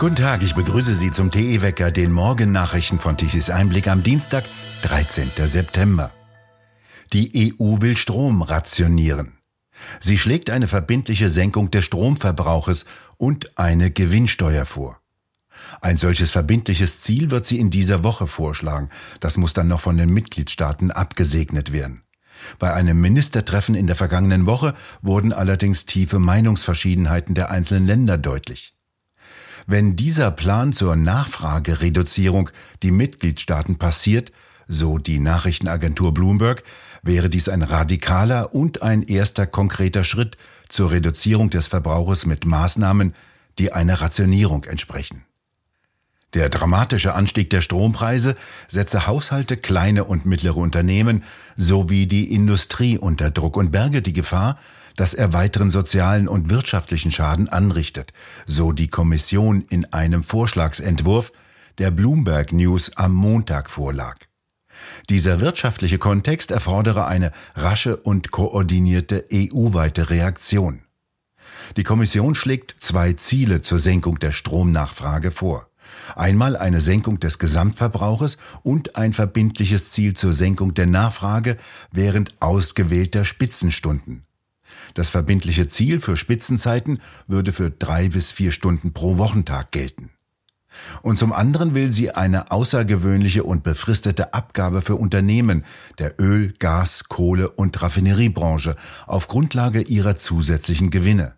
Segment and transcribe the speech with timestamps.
[0.00, 4.44] Guten Tag, ich begrüße Sie zum TE-Wecker, den Morgennachrichten von Tichys Einblick am Dienstag,
[4.80, 5.30] 13.
[5.44, 6.10] September.
[7.12, 9.34] Die EU will Strom rationieren.
[10.00, 12.86] Sie schlägt eine verbindliche Senkung des Stromverbrauches
[13.18, 14.98] und eine Gewinnsteuer vor.
[15.82, 18.88] Ein solches verbindliches Ziel wird sie in dieser Woche vorschlagen.
[19.20, 22.04] Das muss dann noch von den Mitgliedstaaten abgesegnet werden.
[22.58, 24.72] Bei einem Ministertreffen in der vergangenen Woche
[25.02, 28.79] wurden allerdings tiefe Meinungsverschiedenheiten der einzelnen Länder deutlich.
[29.66, 32.50] Wenn dieser Plan zur Nachfragereduzierung
[32.82, 34.32] die Mitgliedstaaten passiert,
[34.66, 36.62] so die Nachrichtenagentur Bloomberg,
[37.02, 40.36] wäre dies ein radikaler und ein erster konkreter Schritt
[40.68, 43.14] zur Reduzierung des Verbrauches mit Maßnahmen,
[43.58, 45.24] die einer Rationierung entsprechen.
[46.32, 48.36] Der dramatische Anstieg der Strompreise
[48.68, 51.24] setze Haushalte, kleine und mittlere Unternehmen
[51.56, 54.56] sowie die Industrie unter Druck und berge die Gefahr,
[55.00, 58.12] dass er weiteren sozialen und wirtschaftlichen Schaden anrichtet,
[58.44, 61.32] so die Kommission in einem Vorschlagsentwurf,
[61.78, 64.18] der Bloomberg News am Montag vorlag.
[65.08, 70.82] Dieser wirtschaftliche Kontext erfordere eine rasche und koordinierte EU-weite Reaktion.
[71.78, 75.70] Die Kommission schlägt zwei Ziele zur Senkung der Stromnachfrage vor.
[76.14, 81.56] Einmal eine Senkung des Gesamtverbrauches und ein verbindliches Ziel zur Senkung der Nachfrage
[81.90, 84.26] während ausgewählter Spitzenstunden.
[84.94, 90.10] Das verbindliche Ziel für Spitzenzeiten würde für drei bis vier Stunden pro Wochentag gelten.
[91.02, 95.64] Und zum anderen will sie eine außergewöhnliche und befristete Abgabe für Unternehmen
[95.98, 98.76] der Öl-, Gas-, Kohle- und Raffineriebranche
[99.06, 101.34] auf Grundlage ihrer zusätzlichen Gewinne.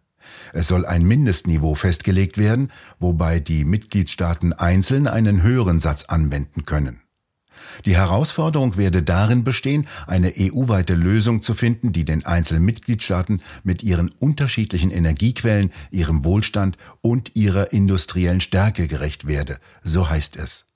[0.52, 7.01] Es soll ein Mindestniveau festgelegt werden, wobei die Mitgliedstaaten einzeln einen höheren Satz anwenden können.
[7.84, 13.82] Die Herausforderung werde darin bestehen, eine EU-weite Lösung zu finden, die den einzelnen Mitgliedstaaten mit
[13.82, 20.66] ihren unterschiedlichen Energiequellen, ihrem Wohlstand und ihrer industriellen Stärke gerecht werde, so heißt es.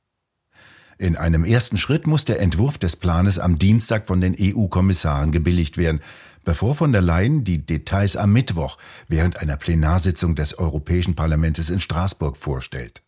[0.99, 5.77] In einem ersten Schritt muss der Entwurf des Planes am Dienstag von den EU-Kommissaren gebilligt
[5.77, 6.01] werden,
[6.45, 11.81] bevor von der Leyen die Details am Mittwoch während einer Plenarsitzung des Europäischen Parlaments in
[11.81, 13.03] Straßburg vorstellt.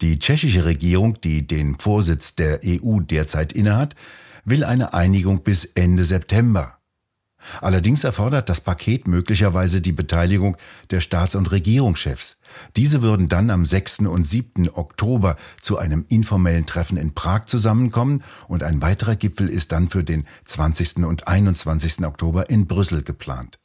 [0.00, 3.94] Die tschechische Regierung, die den Vorsitz der EU derzeit innehat,
[4.44, 6.78] will eine Einigung bis Ende September.
[7.60, 10.56] Allerdings erfordert das Paket möglicherweise die Beteiligung
[10.90, 12.38] der Staats- und Regierungschefs.
[12.76, 14.00] Diese würden dann am 6.
[14.00, 14.70] und 7.
[14.70, 20.04] Oktober zu einem informellen Treffen in Prag zusammenkommen und ein weiterer Gipfel ist dann für
[20.04, 21.04] den 20.
[21.04, 22.04] und 21.
[22.04, 23.58] Oktober in Brüssel geplant.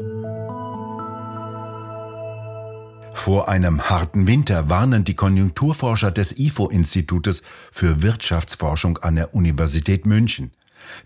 [3.14, 10.52] Vor einem harten Winter warnen die Konjunkturforscher des IFO-Institutes für Wirtschaftsforschung an der Universität München.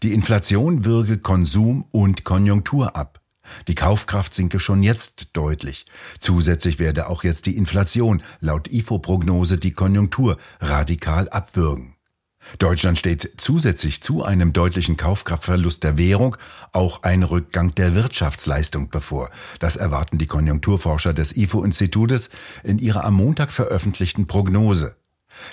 [0.03, 3.19] Die Inflation würge Konsum und Konjunktur ab.
[3.68, 5.86] Die Kaufkraft sinke schon jetzt deutlich.
[6.19, 11.96] Zusätzlich werde auch jetzt die Inflation laut IFO-Prognose die Konjunktur radikal abwürgen.
[12.59, 16.37] Deutschland steht zusätzlich zu einem deutlichen Kaufkraftverlust der Währung
[16.71, 19.29] auch ein Rückgang der Wirtschaftsleistung bevor.
[19.59, 22.29] Das erwarten die Konjunkturforscher des IFO-Institutes
[22.63, 24.95] in ihrer am Montag veröffentlichten Prognose.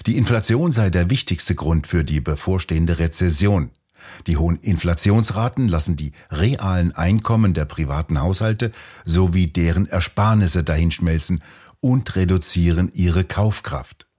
[0.07, 3.71] Die Inflation sei der wichtigste Grund für die bevorstehende Rezession.
[4.27, 8.73] Die hohen Inflationsraten lassen die realen Einkommen der privaten Haushalte
[9.05, 11.43] sowie deren Ersparnisse dahinschmelzen
[11.81, 14.10] und reduzieren ihre Kaufkraft.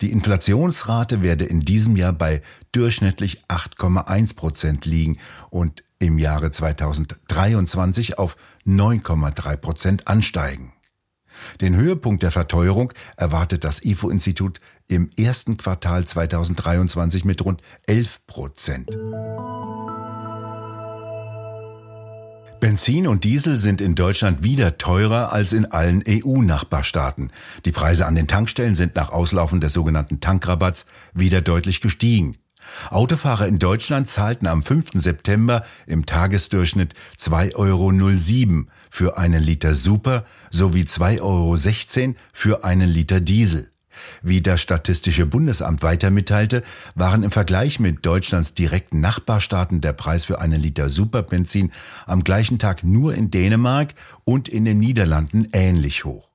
[0.00, 2.42] Die Inflationsrate werde in diesem Jahr bei
[2.72, 5.18] durchschnittlich 8,1 Prozent liegen
[5.50, 8.36] und im Jahre 2023 auf
[8.66, 10.72] 9,3 Prozent ansteigen.
[11.60, 18.90] Den Höhepunkt der Verteuerung erwartet das IFO-Institut im ersten Quartal 2023 mit rund 11 Prozent.
[22.60, 27.32] Benzin und Diesel sind in Deutschland wieder teurer als in allen EU-Nachbarstaaten.
[27.64, 32.36] Die Preise an den Tankstellen sind nach Auslaufen des sogenannten Tankrabatts wieder deutlich gestiegen.
[32.90, 34.90] Autofahrer in Deutschland zahlten am 5.
[34.92, 43.20] September im Tagesdurchschnitt 2,07 Euro für einen Liter Super sowie 2,16 Euro für einen Liter
[43.20, 43.70] Diesel.
[44.22, 46.62] Wie das Statistische Bundesamt weiter mitteilte,
[46.94, 51.72] waren im Vergleich mit Deutschlands direkten Nachbarstaaten der Preis für einen Liter Superbenzin
[52.06, 53.94] am gleichen Tag nur in Dänemark
[54.24, 56.30] und in den Niederlanden ähnlich hoch.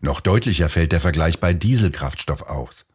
[0.00, 2.86] Noch deutlicher fällt der Vergleich bei Dieselkraftstoff aus.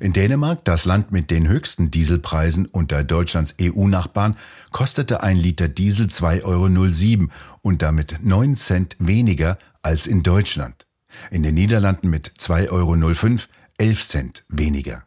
[0.00, 4.36] In Dänemark, das Land mit den höchsten Dieselpreisen unter Deutschlands EU-Nachbarn,
[4.70, 7.28] kostete ein Liter Diesel 2,07 Euro
[7.62, 10.85] und damit 9 Cent weniger als in Deutschland.
[11.30, 12.94] In den Niederlanden mit 2,05 Euro
[13.78, 15.04] 11 Cent weniger.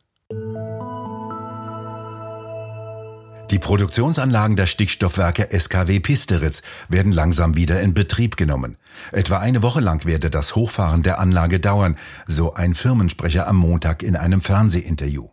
[3.51, 8.77] Die Produktionsanlagen der Stickstoffwerke SKW Pisteritz werden langsam wieder in Betrieb genommen.
[9.11, 11.97] Etwa eine Woche lang werde das Hochfahren der Anlage dauern,
[12.27, 15.29] so ein Firmensprecher am Montag in einem Fernsehinterview.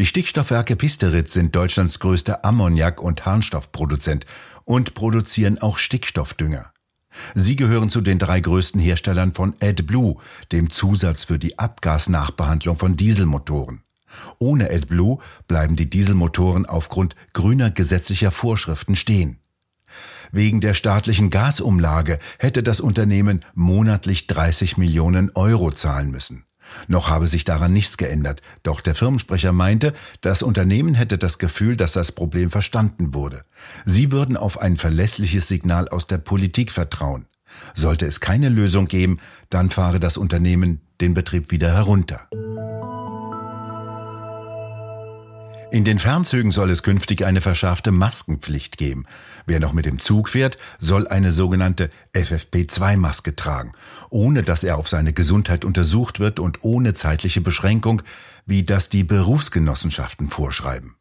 [0.00, 4.26] Die Stickstoffwerke Pisteritz sind Deutschlands größter Ammoniak- und Harnstoffproduzent
[4.64, 6.73] und produzieren auch Stickstoffdünger.
[7.34, 10.16] Sie gehören zu den drei größten Herstellern von AdBlue,
[10.52, 13.82] dem Zusatz für die Abgasnachbehandlung von Dieselmotoren.
[14.38, 15.18] Ohne AdBlue
[15.48, 19.38] bleiben die Dieselmotoren aufgrund grüner gesetzlicher Vorschriften stehen.
[20.32, 26.44] Wegen der staatlichen Gasumlage hätte das Unternehmen monatlich 30 Millionen Euro zahlen müssen.
[26.88, 31.76] Noch habe sich daran nichts geändert, doch der Firmensprecher meinte, das Unternehmen hätte das Gefühl,
[31.76, 33.44] dass das Problem verstanden wurde.
[33.84, 37.26] Sie würden auf ein verlässliches Signal aus der Politik vertrauen.
[37.74, 39.20] Sollte es keine Lösung geben,
[39.50, 42.28] dann fahre das Unternehmen den Betrieb wieder herunter.
[45.74, 49.06] In den Fernzügen soll es künftig eine verschärfte Maskenpflicht geben.
[49.44, 53.72] Wer noch mit dem Zug fährt, soll eine sogenannte FFP2-Maske tragen,
[54.08, 58.02] ohne dass er auf seine Gesundheit untersucht wird und ohne zeitliche Beschränkung,
[58.46, 60.94] wie das die Berufsgenossenschaften vorschreiben.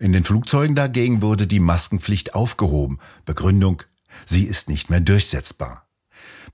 [0.00, 2.98] In den Flugzeugen dagegen wurde die Maskenpflicht aufgehoben.
[3.24, 3.84] Begründung,
[4.26, 5.83] sie ist nicht mehr durchsetzbar.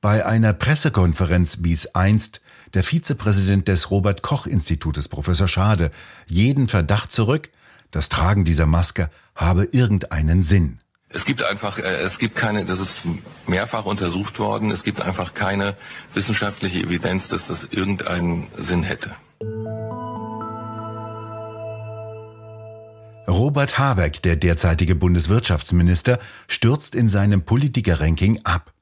[0.00, 2.40] Bei einer Pressekonferenz wies einst
[2.72, 5.90] der Vizepräsident des Robert Koch Institutes, Professor Schade,
[6.26, 7.50] jeden Verdacht zurück,
[7.90, 10.78] das Tragen dieser Maske habe irgendeinen Sinn.
[11.10, 13.00] Es gibt einfach, äh, es gibt keine, das ist
[13.46, 15.76] mehrfach untersucht worden, es gibt einfach keine
[16.14, 19.14] wissenschaftliche Evidenz, dass das irgendeinen Sinn hätte.
[23.28, 26.18] Robert Habeck, der derzeitige Bundeswirtschaftsminister,
[26.48, 28.72] stürzt in seinem Politikerranking ab.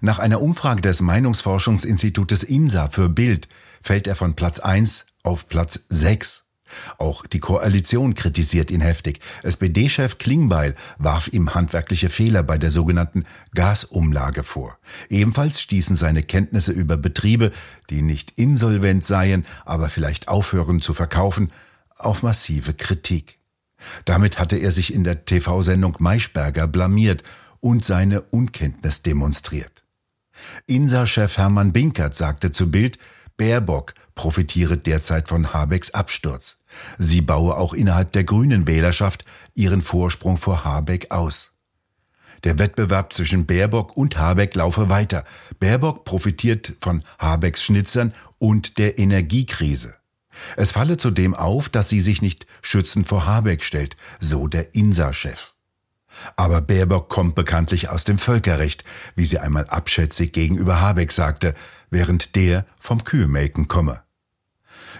[0.00, 3.48] Nach einer Umfrage des Meinungsforschungsinstitutes INSA für Bild
[3.82, 6.44] fällt er von Platz 1 auf Platz 6.
[6.98, 9.20] Auch die Koalition kritisiert ihn heftig.
[9.42, 13.24] SPD-Chef Klingbeil warf ihm handwerkliche Fehler bei der sogenannten
[13.54, 14.78] Gasumlage vor.
[15.08, 17.52] Ebenfalls stießen seine Kenntnisse über Betriebe,
[17.90, 21.52] die nicht insolvent seien, aber vielleicht aufhören zu verkaufen,
[21.96, 23.38] auf massive Kritik.
[24.04, 27.22] Damit hatte er sich in der TV-Sendung Maischberger blamiert
[27.60, 29.84] und seine Unkenntnis demonstriert.
[30.66, 32.98] INSA-Chef Hermann Binkert sagte zu Bild,
[33.36, 36.58] Baerbock profitiere derzeit von Habecks Absturz.
[36.98, 39.24] Sie baue auch innerhalb der grünen Wählerschaft
[39.54, 41.52] ihren Vorsprung vor Habeck aus.
[42.44, 45.24] Der Wettbewerb zwischen Baerbock und Habeck laufe weiter.
[45.58, 49.96] Baerbock profitiert von Habecks Schnitzern und der Energiekrise.
[50.56, 55.55] Es falle zudem auf, dass sie sich nicht schützend vor Habeck stellt, so der INSA-Chef.
[56.36, 58.84] Aber Baerbock kommt bekanntlich aus dem Völkerrecht,
[59.14, 61.54] wie sie einmal abschätzig gegenüber Habeck sagte,
[61.90, 64.02] während der vom Kühemelken komme.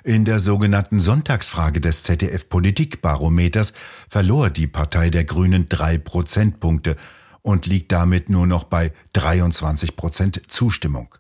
[0.05, 3.73] In der sogenannten Sonntagsfrage des ZDF Politikbarometers
[4.09, 6.97] verlor die Partei der Grünen drei Prozentpunkte
[7.43, 11.15] und liegt damit nur noch bei 23 Prozent Zustimmung.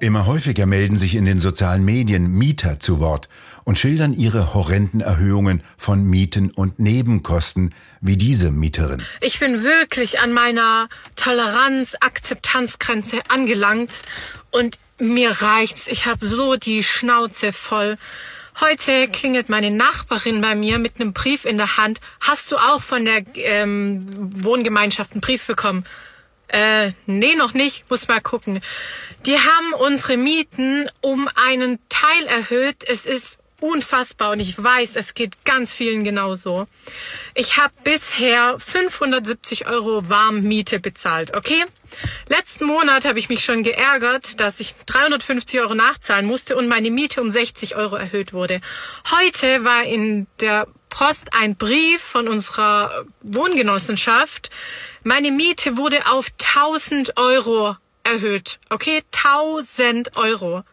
[0.00, 3.28] Immer häufiger melden sich in den sozialen Medien Mieter zu Wort
[3.64, 9.02] und schildern ihre horrenden Erhöhungen von Mieten und Nebenkosten, wie diese Mieterin.
[9.20, 13.90] Ich bin wirklich an meiner Toleranz, Akzeptanzgrenze angelangt
[14.50, 15.86] und mir reicht's.
[15.86, 17.98] Ich habe so die Schnauze voll.
[18.58, 22.00] Heute klingelt meine Nachbarin bei mir mit einem Brief in der Hand.
[22.20, 24.08] Hast du auch von der ähm,
[24.42, 25.84] Wohngemeinschaft einen Brief bekommen?
[26.52, 27.88] Äh, nee, noch nicht.
[27.90, 28.60] Muss mal gucken.
[29.26, 32.84] Die haben unsere Mieten um einen Teil erhöht.
[32.86, 36.66] Es ist unfassbar und ich weiß, es geht ganz vielen genauso.
[37.34, 41.64] Ich habe bisher 570 Euro Warmmiete bezahlt, okay?
[42.28, 46.90] Letzten Monat habe ich mich schon geärgert, dass ich 350 Euro nachzahlen musste und meine
[46.90, 48.60] Miete um 60 Euro erhöht wurde.
[49.10, 54.50] Heute war in der Post ein Brief von unserer Wohngenossenschaft.
[55.02, 58.58] Meine Miete wurde auf 1000 Euro erhöht.
[58.68, 60.64] Okay, 1000 Euro.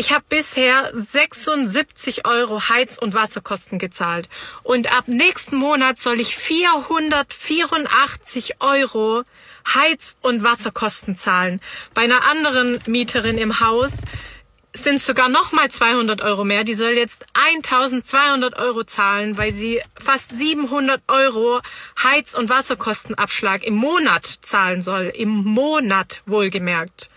[0.00, 4.28] Ich habe bisher 76 Euro Heiz- und Wasserkosten gezahlt.
[4.62, 9.24] Und ab nächsten Monat soll ich 484 Euro
[9.66, 11.60] Heiz- und Wasserkosten zahlen.
[11.94, 13.94] Bei einer anderen Mieterin im Haus
[14.72, 16.62] sind sogar noch mal 200 Euro mehr.
[16.62, 21.60] Die soll jetzt 1200 Euro zahlen, weil sie fast 700 Euro
[22.00, 25.06] Heiz- und Wasserkostenabschlag im Monat zahlen soll.
[25.06, 27.10] Im Monat wohlgemerkt.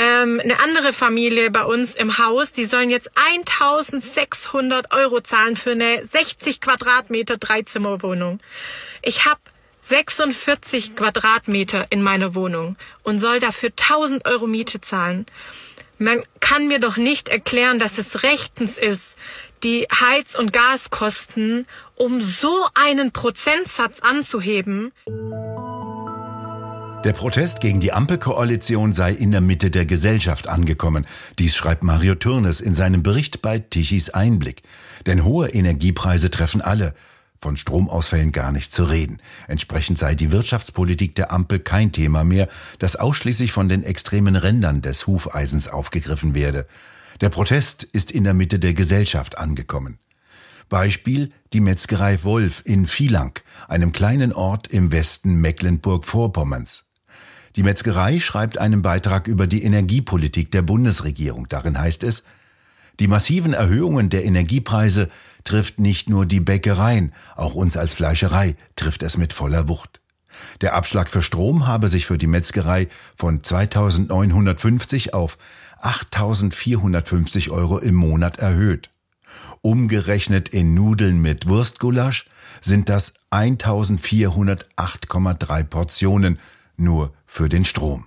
[0.00, 5.72] Ähm, eine andere Familie bei uns im Haus, die sollen jetzt 1600 Euro zahlen für
[5.72, 8.38] eine 60 Quadratmeter Dreizimmerwohnung.
[9.02, 9.40] Ich habe
[9.82, 15.26] 46 Quadratmeter in meiner Wohnung und soll dafür 1000 Euro Miete zahlen.
[15.98, 19.16] Man kann mir doch nicht erklären, dass es rechtens ist,
[19.64, 24.92] die Heiz- und Gaskosten um so einen Prozentsatz anzuheben.
[27.04, 31.06] Der Protest gegen die Ampelkoalition sei in der Mitte der Gesellschaft angekommen.
[31.38, 34.62] Dies schreibt Mario Turnes in seinem Bericht bei Tichys Einblick.
[35.06, 36.94] Denn hohe Energiepreise treffen alle.
[37.40, 39.22] Von Stromausfällen gar nicht zu reden.
[39.46, 42.48] Entsprechend sei die Wirtschaftspolitik der Ampel kein Thema mehr,
[42.80, 46.66] das ausschließlich von den extremen Rändern des Hufeisens aufgegriffen werde.
[47.20, 49.98] Der Protest ist in der Mitte der Gesellschaft angekommen.
[50.68, 53.38] Beispiel die Metzgerei Wolf in Vielang,
[53.68, 56.87] einem kleinen Ort im Westen Mecklenburg-Vorpommerns.
[57.56, 61.48] Die Metzgerei schreibt einen Beitrag über die Energiepolitik der Bundesregierung.
[61.48, 62.24] Darin heißt es,
[63.00, 65.08] die massiven Erhöhungen der Energiepreise
[65.44, 70.00] trifft nicht nur die Bäckereien, auch uns als Fleischerei trifft es mit voller Wucht.
[70.60, 75.38] Der Abschlag für Strom habe sich für die Metzgerei von 2950 auf
[75.80, 78.90] 8450 Euro im Monat erhöht.
[79.60, 82.26] Umgerechnet in Nudeln mit Wurstgulasch
[82.60, 86.38] sind das 1408,3 Portionen
[86.80, 88.06] nur für den Strom.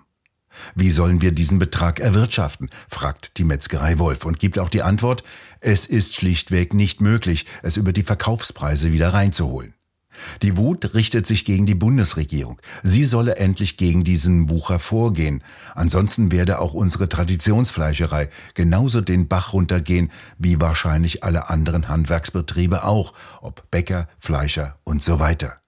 [0.76, 2.70] Wie sollen wir diesen Betrag erwirtschaften?
[2.90, 5.24] fragt die Metzgerei Wolf und gibt auch die Antwort,
[5.60, 9.74] es ist schlichtweg nicht möglich, es über die Verkaufspreise wieder reinzuholen.
[10.42, 12.60] Die Wut richtet sich gegen die Bundesregierung.
[12.84, 15.42] Sie solle endlich gegen diesen Wucher vorgehen.
[15.74, 23.14] Ansonsten werde auch unsere Traditionsfleischerei genauso den Bach runtergehen wie wahrscheinlich alle anderen Handwerksbetriebe auch,
[23.42, 25.61] ob Bäcker, Fleischer und so weiter.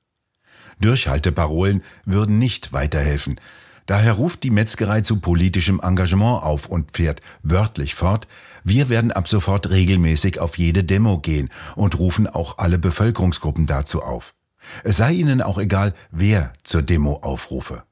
[0.84, 3.40] Durchhalteparolen würden nicht weiterhelfen.
[3.86, 8.28] Daher ruft die Metzgerei zu politischem Engagement auf und fährt wörtlich fort,
[8.64, 14.02] wir werden ab sofort regelmäßig auf jede Demo gehen und rufen auch alle Bevölkerungsgruppen dazu
[14.02, 14.34] auf.
[14.86, 17.84] Es sei ihnen auch egal, wer zur Demo aufrufe.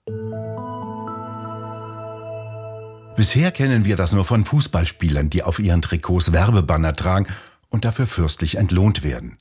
[3.18, 7.28] Bisher kennen wir das nur von Fußballspielern, die auf ihren Trikots Werbebanner tragen
[7.68, 9.38] und dafür fürstlich entlohnt werden.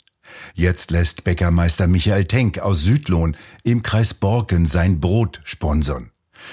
[0.54, 6.10] Jetzt lässt Bäckermeister Michael Tenk aus Südlohn im Kreis Borken sein Brot sponsern.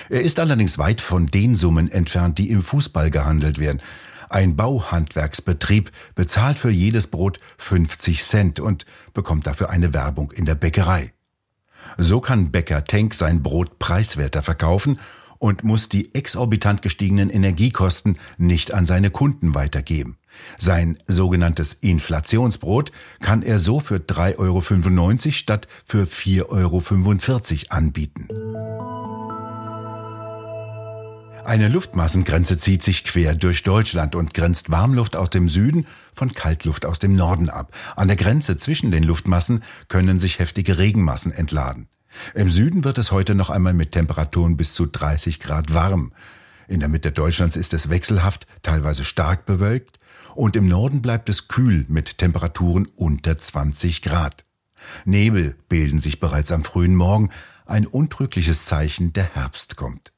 [0.10, 3.82] Er ist allerdings weit von den Summen entfernt, die im Fußball gehandelt werden.
[4.30, 10.56] Ein Bauhandwerksbetrieb bezahlt für jedes Brot 50 Cent und bekommt dafür eine Werbung in der
[10.56, 11.14] Bäckerei.
[11.98, 15.00] So kann Bäcker Tank sein Brot preiswerter verkaufen
[15.40, 20.18] und muss die exorbitant gestiegenen Energiekosten nicht an seine Kunden weitergeben.
[20.58, 22.92] Sein sogenanntes Inflationsbrot
[23.22, 28.28] kann er so für 3,95 Euro statt für 4,45 Euro anbieten.
[31.48, 36.86] Eine Luftmassengrenze zieht sich quer durch Deutschland und grenzt Warmluft aus dem Süden von Kaltluft
[36.86, 37.74] aus dem Norden ab.
[37.96, 41.88] An der Grenze zwischen den Luftmassen können sich heftige Regenmassen entladen.
[42.34, 46.12] Im Süden wird es heute noch einmal mit Temperaturen bis zu 30 Grad warm.
[46.68, 50.00] In der Mitte Deutschlands ist es wechselhaft, teilweise stark bewölkt
[50.36, 54.44] und im Norden bleibt es kühl mit Temperaturen unter 20 Grad.
[55.06, 57.30] Nebel bilden sich bereits am frühen Morgen,
[57.66, 60.12] ein untrügliches Zeichen, der Herbst kommt.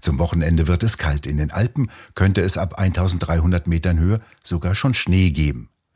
[0.00, 1.26] Zum Wochenende wird es kalt.
[1.26, 5.68] In den Alpen könnte es ab 1300 Metern Höhe sogar schon Schnee geben.